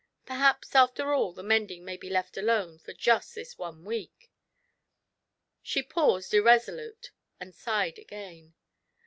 Perhaps, 0.25 0.73
after 0.73 1.13
all, 1.13 1.31
the 1.31 1.43
mending 1.43 1.85
may 1.85 1.95
be 1.95 2.09
left 2.09 2.35
alone 2.35 2.79
for 2.79 2.91
just 2.91 3.35
this 3.35 3.59
one 3.59 3.85
week." 3.85 4.31
She 5.61 5.83
paused 5.83 6.33
irreso 6.33 6.75
lute, 6.75 7.11
and 7.39 7.53
sighed 7.53 7.99
again. 7.99 8.55